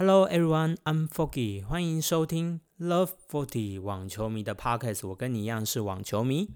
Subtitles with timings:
[0.00, 5.08] Hello everyone, I'm Foggy，欢迎收听 Love Forty 网球迷的 Podcast。
[5.08, 6.50] 我跟你一样是网球迷。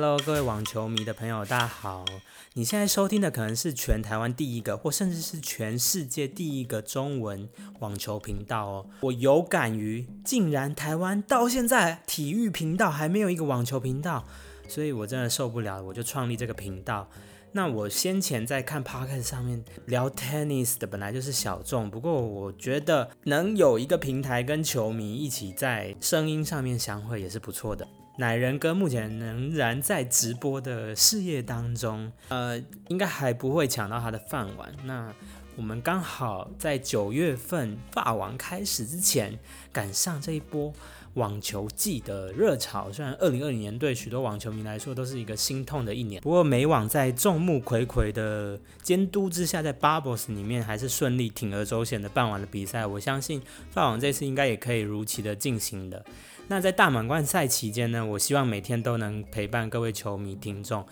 [0.00, 2.04] Hello，各位网球迷的朋友，大家好！
[2.52, 7.48] 你现在收听的可能是全台湾第一个，或甚至是全世界第一个中文
[7.80, 8.86] 网球频道哦。
[9.00, 14.24] 我有感于，竟然台湾到现在体育频道还没有一个网球频道，
[14.68, 17.10] 所以我真的受不了，我就创立这个频道。
[17.50, 27.84] 那我先前在看 Podcast 上面聊 Tennis 的，本来就是小众，不过我觉得能有一个平台跟球迷一起在声音上面相会，也是不错的。
[28.18, 34.74] 奶人哥目前仍然在直播的事业当中，呃，应该还不会抢到他的饭碗。
[34.82, 35.14] 那
[35.54, 39.38] 我们刚好在九月份霸王开始之前
[39.72, 40.72] 赶上这一波
[41.18, 42.90] 网球季的热潮。
[42.90, 52.86] 虽然二零二零年对许多网球迷来说都是一个心痛的一年，不过美网在众目睽睽的监督之下，在 Bubbles 里面还是顺利铤而走险的办完了比赛。
[52.86, 56.02] 我相信法网这次应该也可以如期的进行的。
[56.46, 60.82] 那在大满贯赛期间呢，我希望每天都能陪伴各位球迷听众。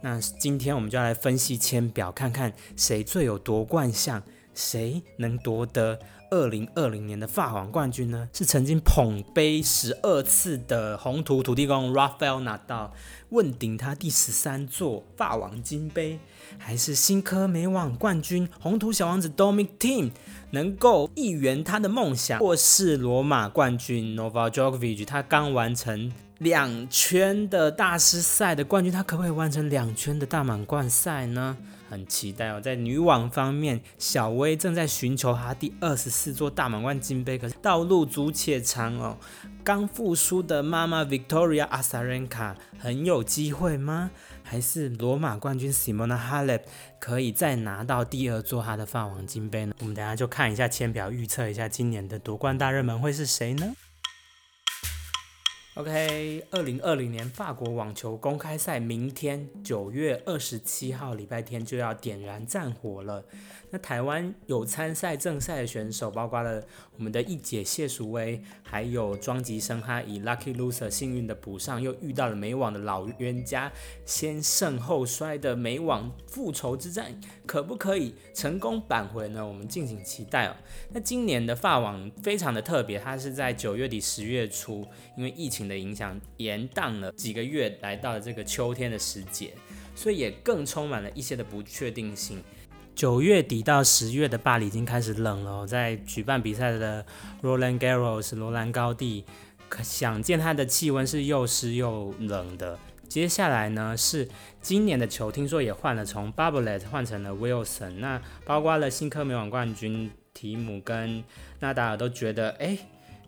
[0.00, 4.22] 那今天我们就来分析签表，看看谁最有夺冠相，
[4.54, 5.98] 谁能夺得
[6.30, 8.28] 二零二零年的法网冠军呢？
[8.32, 12.90] 是曾经捧杯十二次的红土土地公 Rafael Nadal
[13.30, 16.18] 问鼎他第十三座法网金杯，
[16.58, 20.10] 还是新科美网冠军红土小王子 Dominic Thiem？
[20.50, 31.56] 能够一圆他的梦想，或是罗马冠军 Novak Djokovic，他刚完成两圈的大师赛的冠军，他可不可以完成两圈的大满贯赛呢？
[31.90, 32.60] 很期待哦。
[32.60, 39.16] 在女网方面，小威正在寻求他第二十四座大满贯金杯，可是道路阻且长哦。
[39.64, 44.10] 刚复苏的妈妈 Victoria Asarenka 很有机会吗？
[44.44, 46.60] 还是罗马冠军 Simona Halep
[47.00, 49.74] 可以再拿到第二座他的法网金杯呢？
[49.80, 53.74] 我们等下就看一下签表，预测一下今年的夺冠大热门会是谁呢
[55.78, 63.24] ？OK，二零二零年法国网球公开赛明天九月二十七号礼拜天就要点燃战火了。
[63.70, 66.60] 那台湾有参赛正赛的选手，包括了
[66.96, 73.70] 我们的一姐谢淑薇，还有庄吉生，他以 lucky loser 幸运的补上，又遇到了美网的老冤家，
[74.04, 79.46] 先胜后衰的美网复仇之战，可不可以成功扳回呢？
[79.46, 80.56] 我们敬请期待哦。
[80.92, 84.84] 那今年的法网非常的特别，它是在九月底十月初，
[85.16, 85.67] 因为疫情。
[85.68, 89.52] 的影响延宕了几个月，来到了这个秋天的时节，
[89.94, 92.42] 所以也更充满了一些的不确定性。
[92.94, 97.06] 九月底到十月的巴黎已经开始冷了，在举办比赛的
[97.42, 99.24] Roland Garros 罗兰高地，
[99.68, 102.76] 可想见它的气温是又湿又冷的。
[103.08, 104.28] 接下来呢是
[104.60, 111.22] 今年的球，听说也换了，从 b u b b l e t 换成了 Wilson，那包括了新科美网冠军提姆跟
[111.60, 112.76] 纳达尔都觉得，哎，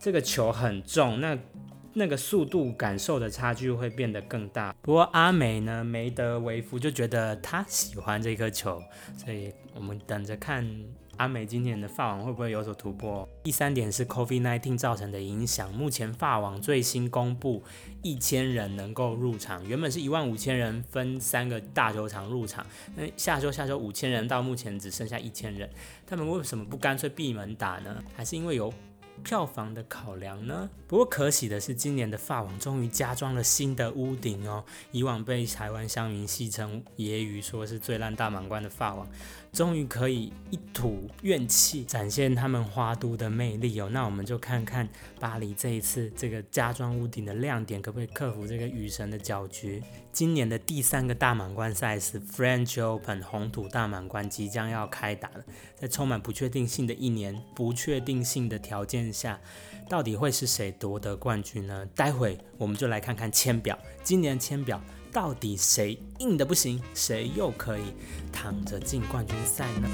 [0.00, 1.38] 这个球很重，那。
[1.94, 4.74] 那个速度感受的差距会变得更大。
[4.82, 8.82] 不过阿美呢，梅德维夫就觉得他喜欢这颗球，
[9.16, 10.64] 所以我们等着看
[11.16, 13.28] 阿美今年的法网会不会有所突破。
[13.42, 15.70] 第三点是 COVID-19 造成的影响。
[15.74, 17.62] 目前法网最新公布
[18.02, 22.64] 一千人能够入场，原本是一万五千人分三个大球场入场，
[22.96, 25.68] 那下周下周五千人，到目前只剩下一千人。
[26.06, 28.02] 他们为什么不干脆闭门打呢？
[28.14, 28.72] 还是因为有？
[29.22, 30.68] 票房的考量呢？
[30.86, 34.64] 不过可喜的是，今年的发网终于加装了新的屋顶哦。
[34.90, 39.06] 以往被台湾乡民戏称揶揄说是最烂大满贯的发网，
[39.52, 43.88] 终于可以一吐怨气，展现他们花都的魅力哦。
[43.92, 44.88] 那我们就看看
[45.20, 49.82] 巴黎这一次这个加装屋顶的亮点，可不可以克服这个雨神的搅局？
[50.12, 55.44] 今年的第三个大满贯赛事 French Open 红土大满贯即将要开打了，
[55.76, 59.40] 在充满不确定性的一年，不确定性的条件下，
[59.88, 61.86] 到底会是谁夺得冠军呢？
[61.94, 64.82] 待会我们就来看看签表，今年签表
[65.12, 67.94] 到底谁硬的不行，谁又可以
[68.32, 69.88] 躺着进冠军赛呢？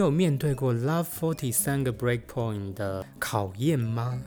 [0.00, 4.22] 有面对过 Love Forty 三个 Break Point 的考验吗？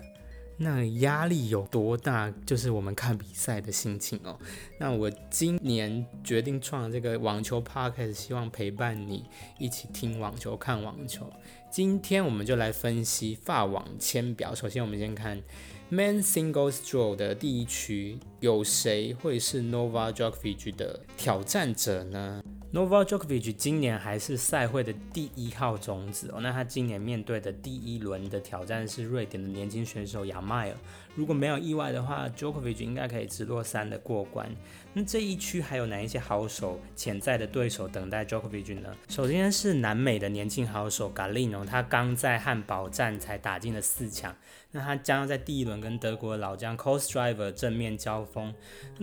[0.58, 2.31] 那压力有多大？
[2.46, 4.38] 就是我们看比赛的心情哦。
[4.78, 9.25] 那我今年决定创这个网球 Podcast，希望陪伴你
[9.58, 11.28] 一起听网球、看网球。
[11.72, 14.54] 今天我们就来分析法网签表。
[14.54, 15.42] 首先，我们先看
[15.90, 22.44] Man Singles Draw 的第一区，有谁会是 Nova Djokovic 的挑战者呢
[22.74, 26.42] ？Novak Djokovic 今年还是赛会的第一号种子哦。
[26.42, 30.75] 那他今年面对的第一轮的挑战是瑞典的年轻选手亚迈尔。
[31.16, 34.50] 如果没有意外的话，Djokovic 应该可以直落三的过关。
[34.94, 38.89] 那这一区还有哪一些好手潜在的对手等待 Djokovic 呢？
[39.07, 44.36] 首先是南美的年轻好手 Galino，他刚在汉堡站才打进了四强。
[44.72, 48.25] 那他将要在第一轮跟德国老将 c o s t Driver 正面交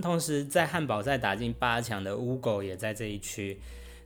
[0.02, 3.60] 同时在汉堡赛打进八强的乌狗也在这一区。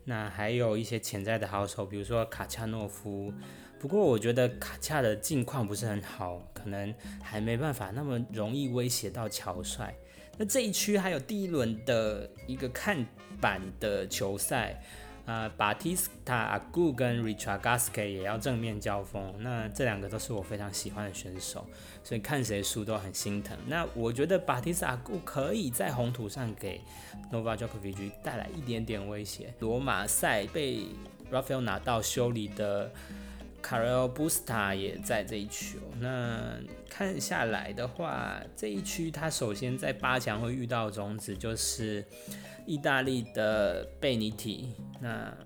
[0.05, 3.33] 那还有一些潜在的好手，比如说卡恰诺夫。
[3.79, 9.95] 不过我觉得卡恰的近况不是很好，可能还没办法那么容易威胁到乔帅。
[10.37, 13.07] 那这一区还有第一轮的一个看
[13.41, 14.83] 板的球赛。
[15.27, 21.67] 啊，巴蒂斯塔阿古跟 Richard Gasquet 也要正面交锋，那这两个都是我非常喜欢的选手，
[22.03, 23.57] 所以看谁输都很心疼。
[23.67, 26.79] 那我觉得巴蒂斯塔阿古可以在红土上给
[27.31, 29.55] n o v a j o k o v i c 带来一点点威胁。
[29.61, 30.89] 罗马赛被
[31.33, 32.93] Rafael 拿到修理的
[33.63, 35.89] Carl Busta 也在这一区哦。
[36.01, 36.59] 那
[36.91, 42.05] 看下来的话，这一区他首先在八强会遇到种子就是。
[42.67, 44.73] 意大利的贝尼提，
[45.05, 45.37] 那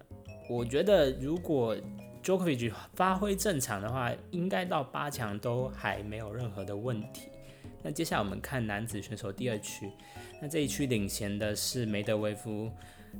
[0.49, 1.77] 我觉得如果
[2.23, 7.23] Djokovic 发挥正常的话，应该到八强都还没有任何的问题。
[7.83, 9.91] 那接下来我们看男子选手第二区，
[10.41, 12.71] 那这一区领衔的是梅德韦夫，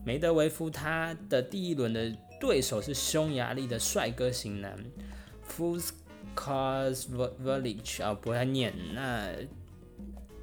[0.05, 4.79] 梅德韦夫他的第一轮的对手是匈牙利的帅哥型男
[5.43, 5.93] f u s
[6.37, 9.29] k a s v e l i c h 啊，不太念那。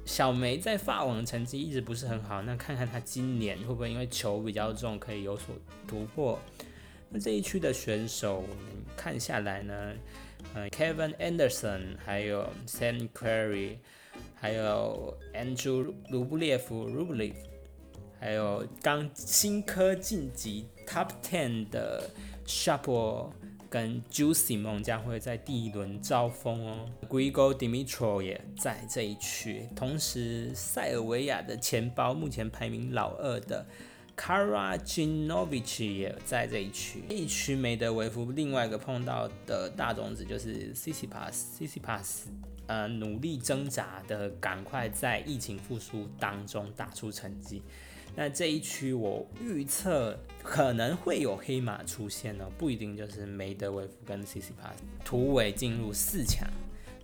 [0.06, 5.54] 小梅在法网的成绩一直不是很好，那看看她今年会不会因为球比较重可以有所
[5.86, 6.38] 突破？
[7.10, 8.44] 那这一区的选手
[8.96, 9.92] 看下来呢，
[10.54, 13.78] 呃，Kevin Anderson，还有 Sam Querrey，
[14.36, 17.34] 还有 Andrew 卢布列夫 Rublev，
[18.20, 22.08] 还有刚新科晋级 Top Ten 的
[22.46, 23.30] Sharpo。
[23.68, 33.66] 跟 Juicy 梦将会在第一轮招风哦，Grigor d i m i t r o 也在这一区，同时塞尔维亚的钱包目前排名老二的
[34.16, 37.02] Karajinovic 也在这一区。
[37.08, 42.24] 这一区梅德维夫另外一个碰到的大种子就是 Tsitsipas，Tsitsipas
[42.66, 47.62] 呃努力挣扎的赶快在疫情复苏当中打出成绩。
[48.16, 56.48] 那这一区我预测可能会有黑马出现哦，不一定就是梅德韦夫跟 C C Pass 突围进入四强。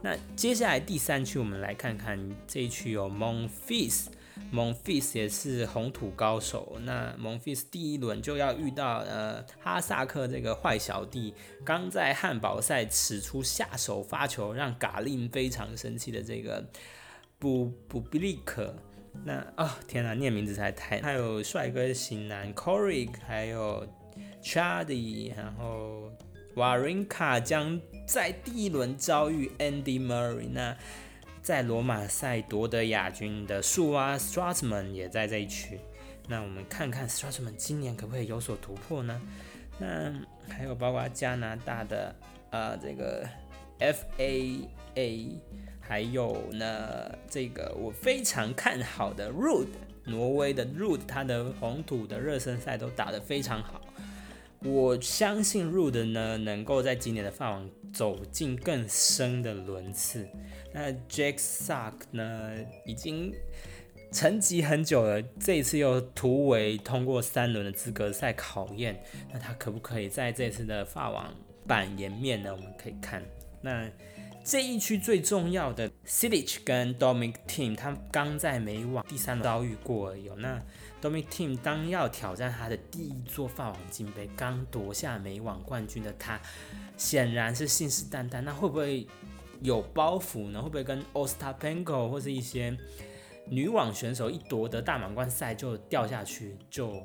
[0.00, 2.18] 那接下来第三区我们来看看
[2.48, 6.78] 这一区有 Monfils，Monfils 也是红土高手。
[6.82, 16.66] 那 Monfils 第一轮就要遇到呃哈萨克这个坏小弟，刚在汉堡赛使出下手发球让嘎令非常生气的这个
[17.38, 18.74] 布布比利克。
[19.24, 21.00] 那啊，天哪，念名字才太……
[21.00, 23.86] 还有帅哥型男 Corey，还有
[24.42, 26.10] Chardy，然后
[26.54, 30.48] Warinka 将在第一轮遭遇 Andy Murray。
[30.50, 30.76] 那
[31.42, 35.78] 在罗马赛夺得亚军的树蛙 Strassman 也在这一区。
[36.28, 39.20] 那我们看看 Strassman 今年可不可以有所突破呢？
[39.78, 40.12] 那
[40.48, 42.14] 还有包括加拿大的
[42.50, 43.28] 呃这个
[43.78, 45.40] F.A a。
[45.84, 49.66] 还有呢，这个我非常看好的 Rude，
[50.04, 53.82] 挪威的 Rude，他的红土的热身赛都打得非常好。
[54.60, 60.26] 我相信 Rude 呢，能够在今年的法网走进更深的轮次。
[60.72, 62.56] 那 Jack Sock 呢，
[62.86, 63.34] 已经
[64.12, 71.34] 沉寂很久了，这一次又突围通过三轮的资格赛考验，那他可不可以在这次的法网
[71.66, 72.54] 板颜面呢？
[72.54, 73.22] 我们可以看
[73.60, 73.90] 那。
[74.44, 80.28] 这一区最重要的 s i l i c h 跟 Dominic Team，他们刚在美网第三遭遇过而已。
[80.36, 80.60] 那
[81.00, 86.40] Dominic Team 当要挑战他的第一座法网金杯，刚夺下美网冠军的他，
[86.96, 88.40] 显然是信誓旦旦。
[88.40, 89.06] 那会不会
[89.60, 90.60] 有包袱呢？
[90.60, 92.76] 会不会跟 Ostapenko 或是一些
[93.46, 96.56] 女网选手一夺得大满贯赛就掉下去？
[96.68, 97.00] 就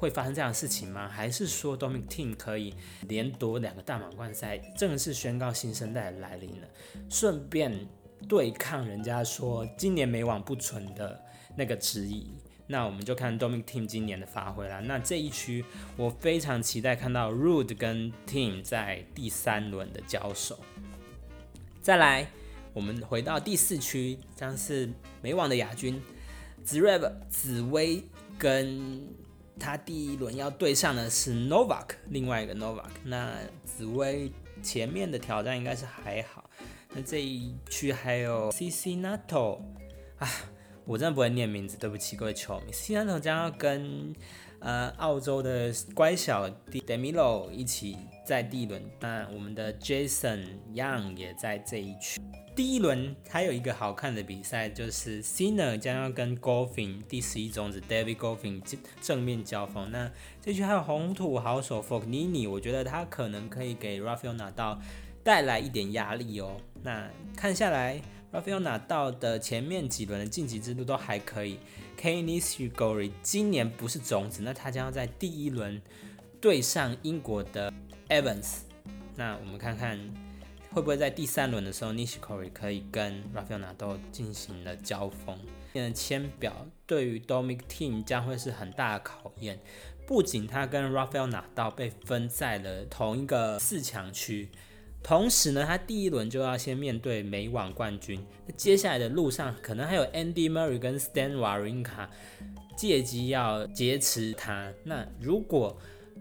[0.00, 1.06] 会发生这样的事情吗？
[1.06, 2.74] 还是说 Dominic Team 可以
[3.06, 6.68] 连夺两个大满贯赛，正式宣告新生代来临了？
[7.10, 7.86] 顺便
[8.26, 11.22] 对抗人家说今年美网不存的
[11.54, 12.32] 那个质疑。
[12.66, 14.80] 那我们就看 Dominic Team 今年的发挥了。
[14.80, 15.62] 那这一区
[15.98, 20.58] 我非常期待看到 Rude 跟 Team 在第三轮的交手。
[21.82, 22.26] 再来，
[22.72, 24.88] 我们回到第四区，将是
[25.20, 26.00] 美网的亚军
[26.64, 28.02] Zverev 紫薇
[28.38, 29.06] 跟。
[29.60, 32.88] 他第一轮要对上的是 Novak，另外一个 Novak。
[33.04, 36.48] 那紫薇前面的挑战应该是还好。
[36.92, 39.60] 那这一区还有 C C Nato
[40.18, 40.28] 啊，
[40.84, 42.72] 我真的不会念名字，对不起各位球迷。
[42.72, 44.12] C Nato 将要跟
[44.60, 52.20] 呃澳洲的乖小弟 Demilo 一起在第一轮，那我们的 Jason Young 也在这一区。
[52.54, 58.60] 第一轮还有一个好看的比赛，就是 Sinner 将要跟 Golfing 第十一种子 David Golfing
[59.00, 59.90] 正面交锋。
[59.90, 60.10] 那
[60.42, 64.78] 这局还有红土好手 Fognini，我觉得他可能可以给 Rafael 拿到
[65.22, 66.56] 带来一点压力哦。
[66.82, 68.02] 那看下来
[68.32, 71.58] ，Rafael 拿到的前面几轮的晋级之路都还可以。
[71.98, 75.80] Kanis Ugori 今年不是种子，那他将要在第一轮
[76.40, 77.72] 对上英国的
[78.08, 78.60] Evans。
[79.16, 79.98] 那我们看看。
[80.72, 85.36] 会不会在第三轮的时候，Nishikori 可以跟 Rafael Nadal 进行了交锋？
[85.72, 89.58] 现在签表对于 Dominic Team 将会是很大的考验。
[90.06, 94.48] 不仅他跟 Rafael Nadal 被分在了同一个四强区，
[95.02, 98.24] 同时呢，他第一轮就要先面对美网冠军。
[98.46, 102.06] 那接下来的路上，可能还有 Andy Murray 跟 Stan Wawrinka
[102.76, 104.72] 借机要劫持他。
[104.84, 105.76] 那如果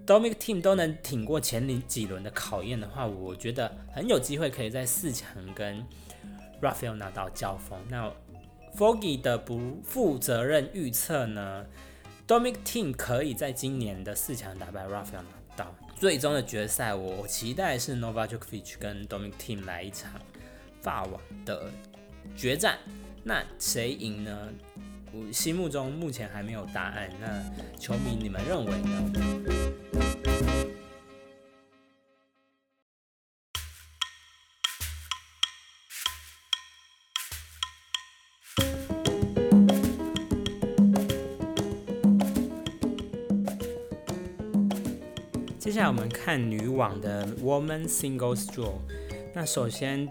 [0.07, 5.85] Dominic Team 都能挺过前几轮的考验的话，我觉得很有机会可以在四强跟
[6.61, 7.77] Rafael 拿到交锋。
[7.89, 8.11] 那
[8.75, 11.65] Foggy 的不负责任预测呢
[12.27, 15.21] ？Dominic Team 可以在今年的四强打败 Rafael
[15.99, 20.09] 最终的决赛，我期待是 Novak Djokovic 跟 Dominic Team 来一场
[20.81, 21.69] 法网的
[22.37, 22.77] 决战。
[23.21, 24.49] 那谁赢呢？
[25.11, 27.09] 我心目中目前还没有答案。
[27.19, 27.43] 那
[27.77, 29.11] 球迷你们认为呢？
[45.59, 48.75] 接下来我们看女网的 Woman Singles Draw。
[49.33, 50.07] 那首先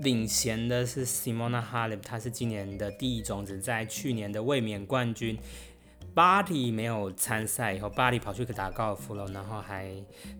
[0.00, 5.38] 领衔的是 Simona Halep，她是今年的第一种子，在去年的卫冕冠军。
[6.14, 9.92] 巴蒂没有参赛以后，巴蒂跑去打高尔夫了，然后还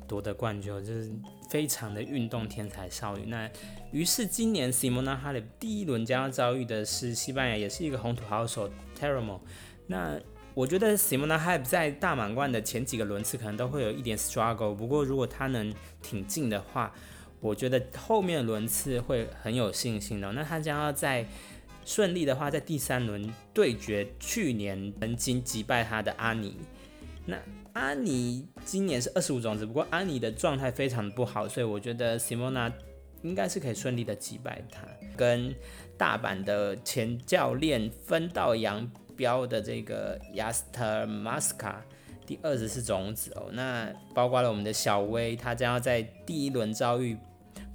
[0.09, 1.13] 夺得冠军，就是
[1.51, 3.27] 非常的运动天才少女。
[3.27, 3.51] 那
[3.93, 8.67] 于是今年 Simona Halep 第一轮将要遭遇的是西班牙，也是一个红土好手
[8.99, 9.41] t e r a m o
[9.87, 10.19] 那
[10.57, 15.71] 我觉得 Simona Halep 在大满贯的前几个轮次可能都会有一点 struggle，不过如果他能
[16.01, 16.91] 挺进的话，
[17.41, 20.33] 我觉得后面轮次会很有信心的。
[20.33, 21.27] 那他将要在
[21.85, 26.57] 顺利的话，在第三轮对决去年曾经击败他的阿尼。
[27.27, 27.37] 那
[27.75, 32.73] 阿尼今年是二十五种子，不过阿尼的状态非常不好，所以我觉得 Simona
[33.21, 34.89] 应该是可以顺利的击败他。
[35.19, 35.55] 跟
[35.99, 38.91] 大阪的前教练分道扬。
[39.17, 41.77] 标的这个 Yaster Maska
[42.27, 47.17] 第二十四种子哦，那包括了我们的小威，他将要在第一轮遭遇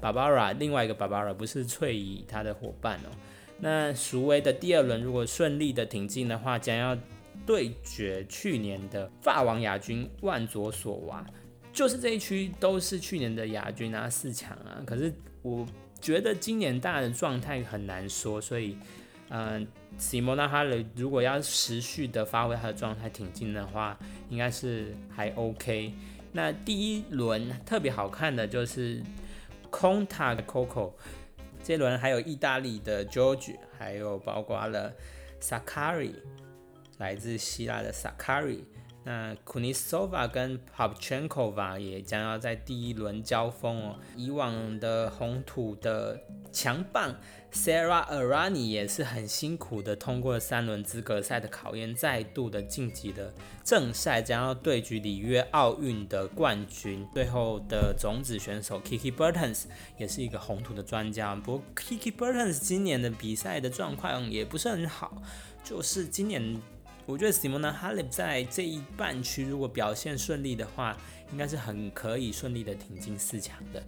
[0.02, 3.10] Barbara，另外一个 Barbara 不是翠姨他的伙伴哦。
[3.60, 6.98] 那熟威的第二轮如果顺利的挺进的话，将要
[7.46, 11.26] 对决去年的法王亚军万佐索娃，
[11.72, 14.84] 就是这一区都是去年的亚军啊四强啊。
[14.86, 15.66] 可是我
[16.02, 18.78] 觉得今年大家的状态很难说，所以。
[19.34, 19.66] 嗯
[19.98, 23.98] 西蒙纳哈雷如果要持续的发挥他的状态挺进的话，
[24.30, 25.94] 应该是还 OK。
[26.34, 29.02] 那第一轮特别好看的就是
[29.72, 30.92] Conta Coco，
[31.64, 34.94] 这轮还有意大利的 George，还有包括了
[35.42, 36.14] Sakari，
[36.98, 38.60] 来自希腊的 Sakari。
[39.04, 43.96] 那 Kunisova 跟 Popchenkova 也将要在第一轮交锋哦。
[44.16, 47.16] 以往的红土的强棒
[47.52, 57.08] Sarah Arani 也是很辛苦的通过三轮资格赛的考验，再度的晋级的正赛，将要对局里约奥运的冠军。
[57.14, 59.64] 最后的种子选手 Kiki Burtons
[59.98, 65.22] 也是一个红土的专家，不过 Kiki Burtons 今年的比赛的状况也不是很好，
[65.64, 66.62] 就是今年。
[67.12, 70.98] 我觉得 Simona Halep 在这一半区如果表现顺利的话，
[71.34, 73.84] 应该是很可以顺利的挺进四强的。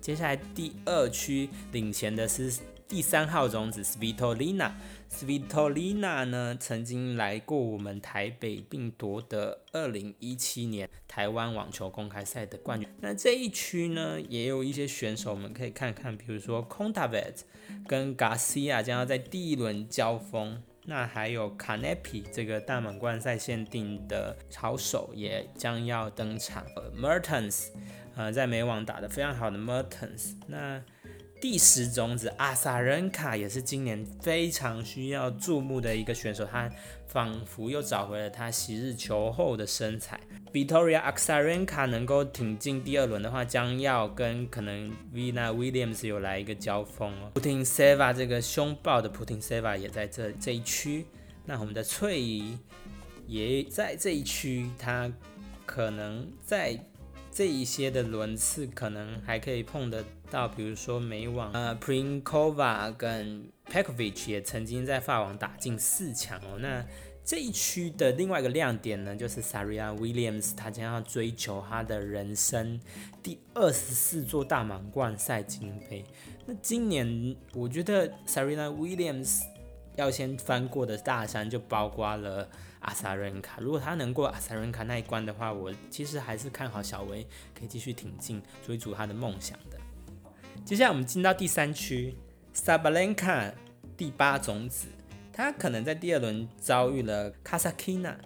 [0.00, 2.52] 接下来第二区领衔的是
[2.88, 4.72] 第三号种子 Svitolina。
[5.08, 12.88] Svitolina 呢曾经来过我们台北，并夺得二零一七年台湾网球公开赛的冠军。
[13.00, 17.42] 那这一区呢也有一些选手，我们可以看看，比如说 Contavet
[17.86, 20.60] 跟 Garcia 将要在第一轮交锋。
[20.84, 26.64] 那还有 Canepi 这个大满贯赛限定的潮手也将要登场。
[26.96, 27.68] Mertens，
[28.16, 30.34] 呃，在美网打得非常好的 Mertens。
[30.46, 30.82] 那
[31.40, 36.70] 第十种子阿萨仁卡也是今年非常需要注目的一个选手，他
[37.06, 40.20] 仿佛又找回了他昔日球后的身材。
[40.52, 47.30] Victoria a s a r e n k a 能够挺进第二轮的话，将要跟可能 Vina Williams 有来一个交锋哦。
[47.32, 51.06] 普廷 Seva 这个凶暴的普廷 Seva 也在这这一区，
[51.46, 52.58] 那我们的翠怡
[53.26, 55.10] 也在这一区，他
[55.64, 56.78] 可能在。
[57.32, 66.58] 这一些的轮次可能还可以碰得到，比如说美网，呃，Prinkova 跟 p e k o v i c h 也曾经在法网打进四强哦。
[66.60, 66.84] 那
[67.24, 72.80] 这一区的另外一个亮点呢，就是 Serena Williams，她将要追求她的人生
[73.22, 76.04] 第二十四座大满贯赛金杯。
[76.46, 79.42] 那今年我觉得 Serena Williams
[79.96, 82.48] 要先翻过的大山就包括了。
[82.80, 89.78] 阿萨伦卡，如果他能过阿萨伦卡那一关的话，我其实还是看好小维可以继续挺进追逐他的梦想的。
[90.64, 92.14] 接下来我们进到第三区，
[92.52, 93.52] 萨巴兰卡
[93.96, 94.86] 第八种子，
[95.32, 98.16] 他可能在第二轮遭遇了卡萨基娜。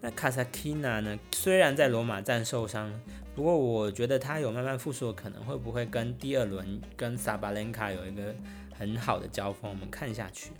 [0.00, 2.90] 那卡萨基娜呢，虽然在罗马站受伤，
[3.34, 8.34] 不过我觉得他有慢慢复苏的可能，会不会跟第二轮跟萨巴兰卡有一个
[8.76, 9.70] 很好的交锋？
[9.70, 10.50] 我们看下去。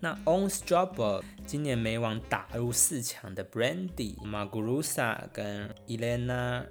[0.00, 6.66] 那 On Strabo 今年美网打入四强的 Brandy、Magurusa 跟 Elena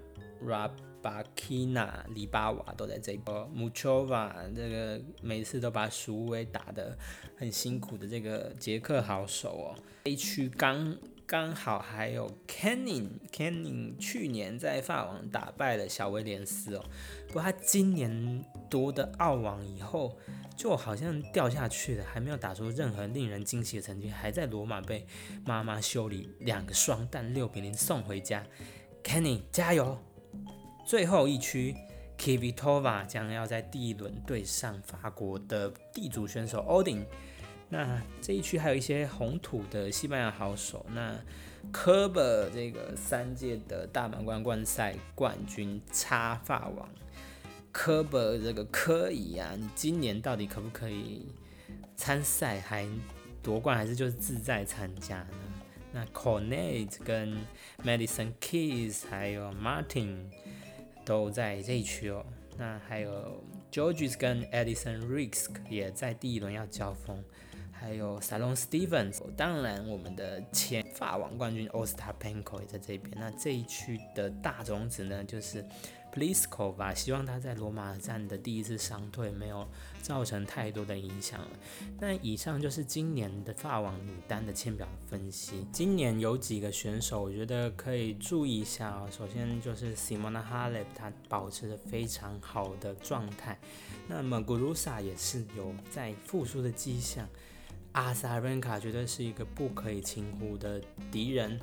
[0.46, 0.72] Rab
[1.08, 3.50] Rabakina、里巴瓦都在这一波。
[3.56, 6.98] Muchova 这个每次都把鼠尾打得
[7.38, 9.76] 很辛苦的这个捷克好手哦。
[10.04, 16.84] A 区刚刚好还有 Canning，Canning 去年在法网打败了小威廉斯哦，
[17.28, 20.18] 不过他今年夺得澳网以后。
[20.58, 25.06] 就好像掉下去了，还没有打出任何令人惊喜的成绩，还在罗马被
[25.46, 28.44] 妈妈修理两个双弹六比零送回家。
[29.04, 30.00] Kenny 加油！
[30.88, 31.75] 最后一区
[32.17, 37.03] ，Kvitova 将要在第一轮对上法国的地主选手 Odin。
[37.67, 41.13] 那这一区还有一些红土的西班牙好手，那
[41.74, 46.88] Kerber 这个三届的大满贯冠赛冠军插发王。
[47.74, 51.25] 科伯这个科仪啊，你今年到底可不可以
[51.98, 52.88] 参赛还
[53.44, 55.28] 夺冠，还是就是自在参加呢？
[55.91, 57.38] 那 Cornet 跟
[57.84, 60.30] Madison Keys 还有 Martin
[61.08, 62.26] 都在这一区哦。
[62.58, 63.41] 那还有
[63.72, 67.24] Georges 跟 Edison Risk 也在第一轮要交锋，
[67.72, 69.22] 还有 Salon Stevens。
[69.38, 73.13] 当然，我们的前法网冠军 Ostapenko 也在这边。
[73.15, 75.65] 那这一区的大种子呢，就是。
[76.17, 79.67] Pliskova 吧，希望他在罗马站的第一次伤退没有
[80.01, 81.39] 造成太多的影响。
[81.99, 85.63] 那以上就是今年的法网女单的签表分析。
[85.71, 89.08] 今年有几个选手，我觉得可以注意一下哦。
[89.12, 93.60] 首先就是 Simona Halep，她保持着非常好的状态。
[94.08, 97.30] 那么 Gurusa 也是有在复苏的迹象。
[97.91, 101.60] 阿萨伦卡绝对是一个不可以轻忽的敌人。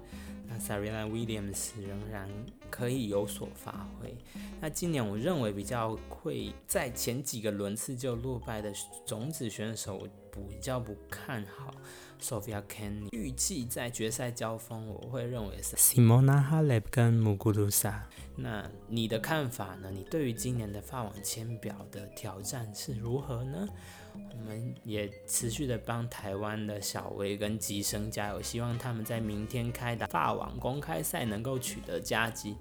[0.46, 2.28] 那 Serena Williams 仍然
[2.70, 4.16] 可以有所发挥。
[4.60, 8.72] 那今年我认为比较会在前几个轮次就落败的
[9.06, 11.72] 种子选手，我比较不看好
[12.20, 13.08] Sofia Kenny。
[13.12, 18.00] 预计在决赛交锋，我会认为是 Simona Halep 跟 Muguruza。
[18.36, 19.90] 那你的看法呢？
[19.92, 23.68] 你对于今年的法网签表的挑战是如何呢？
[24.14, 32.56] 我们也持续的帮台湾的小威跟吉生加油，希望他们在明天开打法网公开赛能够取得佳绩。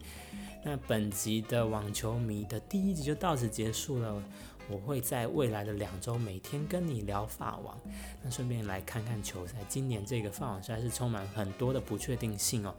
[0.63, 4.23] 那本集的网球迷的第一集就到此结束了。
[4.69, 7.77] 我会在未来的两周每天跟你聊法网，
[8.23, 9.55] 那顺便来看看球赛。
[9.67, 12.73] 今年这个法网赛是充满很多的不确定性哦。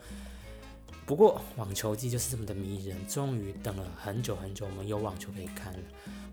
[1.05, 5.79] 不过网球季就是这么的迷人，终于等了很久很久，我们有网球可以看了，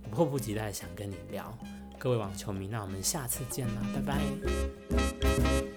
[0.05, 1.53] 我迫不及待想跟你聊。
[2.03, 5.70] 各位网球迷，那我们下次见啦，拜拜。